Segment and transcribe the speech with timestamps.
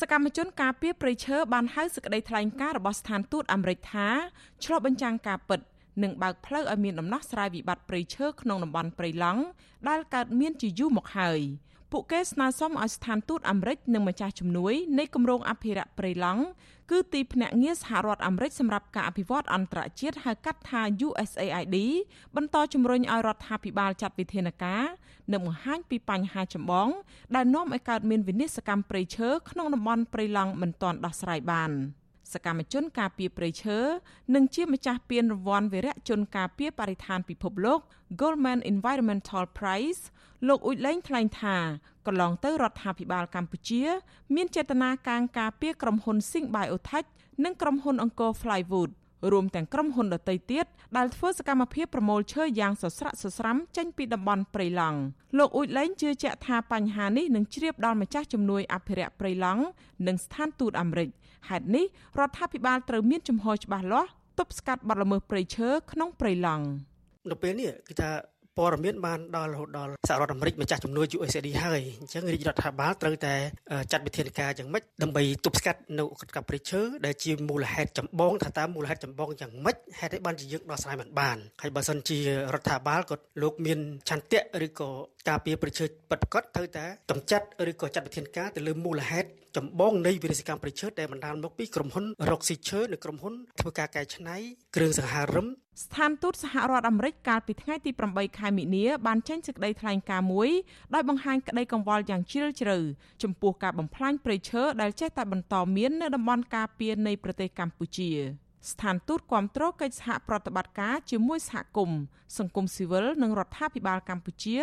[0.00, 4.08] សកម្មជនការពារព្រៃឈើបានហៅសេចក្តីថ្លែងការណ៍របស់ស្ថានទូតអាមេរិកថា
[4.64, 5.60] ឆ្លុះបញ្ចាំងការពិត
[6.02, 9.42] និងបើកផ្លូវឲ្យមានដំណោះស្រាយវិបត្តិព្រៃឈើក្នុងតំបន់ព្រៃឡង់
[9.88, 11.40] ដែលកើតមានជាយូរមកហើយ
[11.92, 16.42] ពួកគេស្នើសុំឲ្យស្ថានទូតអាមេរិកនិងម្ចាស់ជំនួយនៃគម្រោងអភិរក្សព្រៃឡង់
[16.90, 21.76] គឺទីភ្នាក់ងារសហរដ្ឋអាមេរិកសម្រាប់ការអភិវឌ្ឍអន្តរជាតិហៅកាត់ថា USAID
[22.36, 24.84] បន្តជំរុញឲ្យរដ្ឋាភិបាលចាត់វិធានការ
[25.32, 26.88] និងបង្ហាញពីបញ្ហាចម្បង
[27.34, 31.72] ដែលនាំឲ្យកើតមានវិនាសកម្មព្រៃឈើក្នុងតំបន់ព្រៃឡង់មិនទាន់ដោះស្រាយបាន។
[32.32, 33.78] សកម្មជនការពារព្រៃឈើ
[34.34, 37.80] និងជាម្ចាស់ពានរង្វាន់វីរៈជនការពារបរិស្ថានពិភពលោក
[38.20, 40.02] Goldman Environmental Prize
[40.48, 41.56] លោកអ៊ុចលេងថ្លែងថា
[42.06, 43.82] កន្លងទៅរដ្ឋាភិបាលកម្ពុជា
[44.34, 47.06] មានចេតនាការការពារក្រុមហ៊ុន Sing Biotech
[47.44, 48.90] និងក្រុមហ៊ុនអង្គរ Flywood
[49.32, 50.66] រួមទាំងក្រុមហ៊ុនដទៃទៀត
[50.96, 54.98] ដែលធ្វើសកម្មភាពប្រមូលឈើយ៉ាងសស្រាក់សស្រាំចេញពីតំបន់ព្រៃឡង់
[55.38, 59.62] លោកអ៊ូចលេងជឿជាក់ថាបញ្ហានេះនឹងជ្រាបដល់ម្ចាស់ជំនួយអភិរក្សព្រៃឡង់
[60.06, 61.08] និងស្ថានទូតអាមេរិក
[61.48, 61.84] ហេតុនេះ
[62.18, 66.64] រដ្ឋាភិបាលត្រូវមានជំហរច្បាស់លាស់ទប់ស្កាត់បទល្មើសព្រៃឈើក្នុងព្រៃឡង់
[67.30, 68.10] នៅពេលនេះគឺថា
[68.58, 73.34] ព័ត៌មានបានដល់រហូតដល់សហរដ្ឋអាមេរិកម្ចាស់ជំនួយ USAID ហើយអញ្ចឹងរាជរដ្ឋាភិបាលត្រូវតែ
[73.92, 82.18] ចាត់វិធានការយ៉ាងម៉េចដើម្បីទប់ស្កាត់នៅកក្កព្រៃឈើដែលជាមូលហេតុចម្បងថាតើមូលហេតុចម្បងយ៉ាងម៉េចហេតុអីបានជាយើងដោះស្រាយមិនបានហើយបើសិនជា
[82.54, 84.90] រដ្ឋាភិបាលក៏លោកមានឆន្ទៈឬក៏
[85.28, 94.36] ការពារប្រជើពិតប្រាកដត្រូវតែកម្ចាត់ឬក៏ចាត់វិធានការទៅលើមូលហេតុចម្បងនៃវិរិយកម្មប្រជើដែលបណ្ដាលមកពីក្រុមហ៊ុនរកស៊ីឈើនិងក្រុមហ៊ុនធ្វើការកែច្នៃ
[94.76, 95.46] គ្រឿងសង្ហារឹម
[95.84, 100.50] ស្ថានទូតសហរដ្ឋអាមេរិកកាលពីថ្ងៃទី8ខែមិនិនាបានចេញសេចក្តីថ្លែងការណ៍មួយ
[100.94, 102.78] ដោយបង្ហាញក្តីកង្វល់យ៉ាងជ្រាលជ្រៅ
[103.22, 108.10] ចំពោះការបំផ្លាញព្រៃឈើដែលចេះតែបន្តមាននៅតំបន់ការពារនៃប្រទេសកម្ពុជា
[108.68, 112.00] ស្ថានទូតគាំទ្រកិច្ចសហប្រតិបត្តិការជាមួយសហគមន៍
[112.38, 114.58] សង្គមស៊ីវិលនិងរដ្ឋាភិបាលកម្ពុជា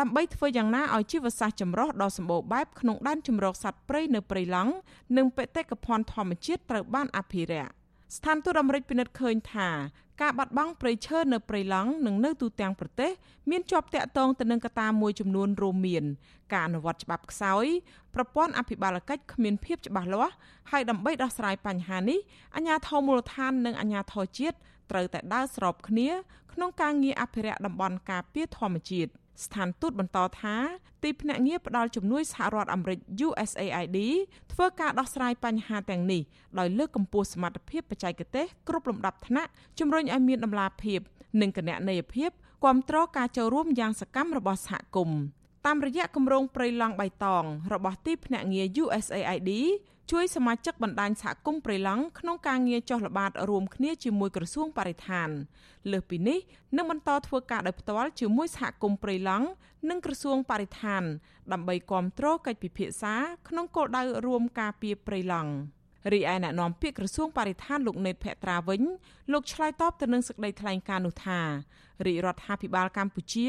[0.00, 4.72] ដើម្បីធ្វើយ៉ាងណាឲ្យជីវសាស្ត្រចម្រុះដ៏សម្បូរបែបក្នុងដែនជម្រកសត្វព្រៃនៅព្រៃឡង់
[5.16, 7.72] និងបេតិកភណ្ឌធម្មជាតិត្រូវបានអភិរក្ស
[8.14, 9.68] ស្ថានទូតអាមេរិកពិនិត្យឃើញថា
[10.22, 13.10] ការបាត់បង់ព្រៃឈើនៅព្រៃឡង់និងនៅទូទាំងប្រទេស
[13.50, 16.04] មានជាប់តាក់ទងទៅនឹងកត្តាមួយចំនួនរួមមាន
[16.52, 17.64] ការអនុវត្តច្បាប់ខ្សោយ
[18.14, 20.34] ប្រព័ន្ធអភិបាលកិច្ចគ្មានភាពច្បាស់លាស់
[20.70, 22.18] ហើយដើម្បីដោះស្រាយបញ្ហានេះ
[22.56, 24.56] អាជ្ញាធរមូលដ្ឋាននិងអាជ្ញាធរជាតិ
[24.90, 26.08] ត្រូវតែដើរស្របគ្នា
[26.52, 29.10] ក្នុងការងារអភិរក្សតំបន់ការពារធម្មជាតិ។
[29.44, 30.56] ស្ថានទូតបន្តថា
[31.02, 33.98] ទីភ្នាក់ងារផ្ដល់ជំនួយសហរដ្ឋអាមេរិក USAID
[34.52, 36.22] ធ្វើការដោះស្រាយបញ្ហាទាំងនេះ
[36.58, 41.00] ដោយលើកកម្ពស់សមត្ថភាពបច្ចេកទេសគ្រប់លំដាប់ថ្នាក់ជំរុញឲ្យមានដំណាភាព
[41.40, 42.30] និងគណនេយ្យភាព
[42.62, 45.20] គ្រប់គ្រងការចូលរួមយ៉ាងសកម្មរបស់សហគមន៍
[45.66, 49.50] តាមរយៈគម្រោងព្រៃឡង់បៃតងរបស់ទីភ្នាក់ងារ USAID
[50.10, 55.28] ជួយសមាជិកបណ្ដាញសហគមន៍ព្រៃឡង់ក្នុងការងារចុះល្បាតរួមគ្នាជាមួយក្រសួងបរិស្ថាន
[55.90, 56.38] លើសពីនេះ
[56.76, 59.46] នឹងបន្តធ្វើការដោយផ្ទាល់ជាមួយសហគមន៍ព្រៃឡង់
[59.88, 61.02] និងក្រសួងបរិស្ថាន
[61.52, 63.14] ដើម្បីគ្រប់គ្រងកិច្ចពិភាក្សា
[63.48, 65.52] ក្នុងគោលដៅរួមការពារព្រៃឡង់
[66.12, 68.82] រីឯអ្នកនាំពាក្យក្រសួងបរិស្ថានលោកណេតភក្ត្រាវិញ
[69.32, 71.40] លោកឆ្លើយតបទៅនឹងសេចក្តីថ្លែងការណ៍នោះថា
[72.06, 73.48] រាជរដ្ឋាភិបាលកម្ពុជា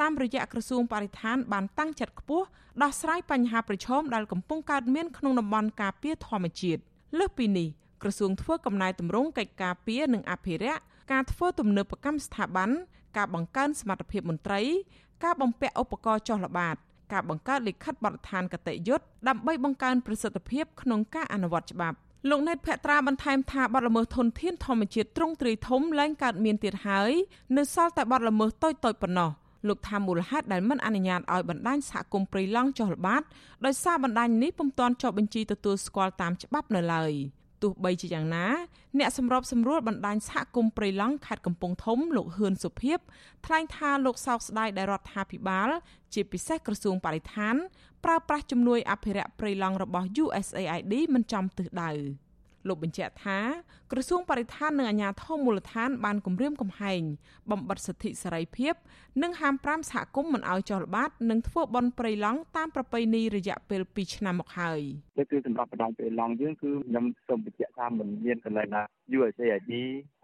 [0.00, 2.46] តាមរយៈក្រសួងបរិស្ថានបានតាំងចិត្តខ្ពស់
[2.82, 6.80] ដោះស្រាយបញ្ហាប្រឈមដែលកំពុងកើតមានក្នុងតំបន់ការពារធម្មជាតិ
[7.18, 7.68] លើសពីនេះ
[8.02, 10.82] ក្រសួងធ្វើកំណែទម្រង់កិច្ចការពារនិងអភិរក្ស
[11.12, 12.70] ការធ្វើទំនើបកម្មស្ថាប័ន
[13.16, 14.60] ការបង្កើនសមត្ថភាពមន្ត្រី
[15.24, 16.76] ការបំពាក់ឧបករណ៍ចុះល្បាត
[17.12, 21.96] ការបង្កើតលិខិតបទដ្ឋានគតិយុត្តដើម្បីបង្កើនប្រសិទ្ធភាពក្នុងការអនុវត្តច្បាប់
[22.30, 27.12] លោកណេតភក្ត្រាបន្ថែមថាបទល្មើសធនធានធម្មជាតិទ្រង់ទ្រាយធំឡើងកើតមានទៀតហើយ
[27.56, 29.30] នៅសល់តែបទល្មើសតូចៗប៉ុណ្ណោះ
[29.68, 33.22] លោកថាមូលហេតុដែលមិនអនុញ្ញាតឲ្យបណ្ដាញសហគមន៍ព្រៃឡង់ចុះល្បាត
[33.64, 37.12] ដោយសារបណ្ដាញនេះពុំទាន់ចុះបញ្ជីទទួលស្គាល់តាមច្បាប់នៅឡើយ
[37.64, 38.46] ទោះបីជាយ៉ាងណា
[38.98, 42.98] អ្នកសម្របសម្រួលបណ្ដាញសហគមន៍ព្រៃឡង់ខេត្តកំពង់ធំលោកហ៊ឿនសុភីប
[43.46, 45.70] ថ្លែងថាលោកសោកស្ដាយដែលរដ្ឋាភិបាល
[46.14, 47.54] ជាពិសេសក្រសួងបរិស្ថាន
[48.04, 51.92] ប្រើប្រាស់ជំនួយអភិរក្សព្រៃឡង់របស់ USAID មិនចំទិសដៅ។
[52.68, 53.38] លោកបញ្ជាក់ថា
[53.92, 57.02] ក្រសួងបរិស្ថាននិងអាជ្ញាធរមូលដ្ឋានបានគម្រាមកំហែង
[57.50, 58.74] បំបត្តិសិទ្ធិសេរីភាព
[59.22, 64.80] និងហាម5សហគមន៍មិនឲ្យចុះល្បាតនិងធ្វើបន់ព្រៃឡង់តាមប្រពៃណីរយៈពេល2ឆ្នាំមកហើយ
[65.30, 68.82] គឺសម្រាប់បណ្ដាញព្រៃឡង់យើងគឺខ្ញុំសូមបញ្ជាក់ថាមិនមានកន្លែងណា
[69.16, 69.72] USAID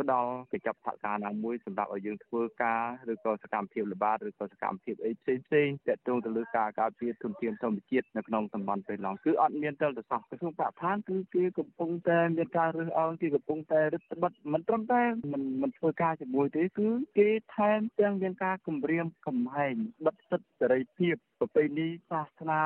[0.00, 2.82] ផ្ដល់កិច្ចសហការណាមួយសម្រាប់ឲ្យយើងធ្វើការ
[3.12, 15.02] ឬក៏សកម្មភាពល្បាតឬក៏សកម្មភាពអីផ្សេងផ្សេងទាក់ទងទៅលើការការពារធនធានធម្មជាតិនៅក្នុងតំបន់ព្រៃឡង់គឺអត់មានទិលទៅសោះក្រសួងបរិស្ថានគឺគេកំពុងតែមានការរើសអើងគេកំពុងតែរឹតបន្តឹងមិនត្រឹមតែ
[15.32, 16.88] មិនមិនធ្វើការជាមួយទេគឺ
[17.18, 19.74] គេថែមទាំងមានការគម្រាមកំហែង
[20.06, 22.60] បិទសិទ្ធិសេរីភាព ប្រពៃណីសាសនា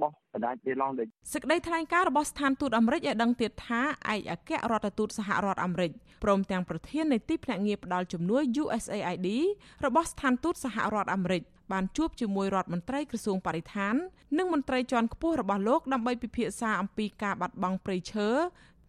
[0.00, 3.82] បោះបណ្ដាជាឡងដូចសេចក្តីថ្លែងការណ៍របស់ស្ថានទូតអាមេរិកឲ្យដឹងទៀតថា
[4.12, 5.92] ឯកអគ្គរដ្ឋទូតសហរដ្ឋអាមេរិក
[6.24, 9.28] ព្រមទាំងប្រធាននៃទីភ្នាក់ងារផ្ដល់ជំនួយ USAID
[9.84, 13.94] របស់ស្ថានទូតសហរដ្ឋអាមេរិកបានជួបជាមួយរដ្ឋមន្ត្រីក្រសួងបរិស្ថាន
[14.38, 18.28] និងមន្ត្រីជាន់ខ្ពស់របស់លោកដើម្បីពិភាក្សាអំពីការបាត់បង់ព្រៃឈើ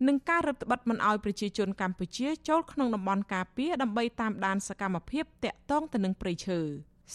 [0.07, 6.60] និងការរឹតបន្តឹងមិនឲ្យប្រជាជនកម្ពុជាចូលក្នុងតំបន់ការពារដើម្បីតាមដានសកម្មភាពតាក់ទងទៅនឹងព្រៃឈើ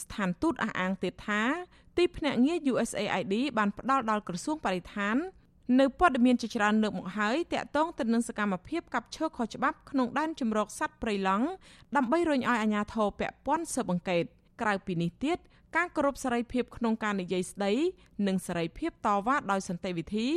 [0.00, 1.42] ស្ថានទូតអះអាងទៀតថា
[1.96, 5.16] ទីភ្នាក់ងារ USAID បានផ្ដល់ដល់ក្រសួងបរិស្ថាន
[5.80, 11.46] នៅព័ត៌មានជាច្រើនលើកមកហើយតាក់ទងទៅនឹងសកម្មភាពកាប់ឈើខុសច្បាប់ក្នុងដែនជម្រកសត្វព្រៃឡង់
[11.96, 14.24] ដើម្បីរុញឲ្យអាជ្ញាធរពាក់ព័ន្ធស៊ើបអង្កេត
[14.60, 15.38] ក្រៅពីនេះទៀត
[15.76, 17.72] ការគោរពសេរីភាពក្នុងការនិយាយស្ដី
[18.26, 20.28] និងសេរីភាពតវ៉ាដោយសន្តិវិធី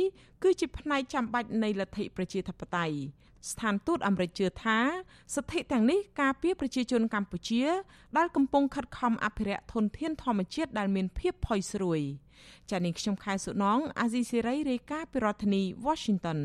[0.42, 2.96] គឺជាផ្នែកចាំបាច់នៃលទ្ធិប្រជាធិបតេយ្យ
[3.50, 4.78] ស្ថានទូតអាមេរិកជឿថា
[5.34, 7.64] សិទ្ធិទាំងនេះការពារប្រជាជនកម្ពុជា
[8.16, 12.00] ដែលកំពុងខិតខំអភិរក្សធនធានធម្មជាតិដែលមានភាពផុយស្រួយ
[12.70, 16.40] ចា៎នាងខ្ញុំខែសុណងអាស៊ីសេរីរាយការណ៍ពីរដ្ឋធានី Washington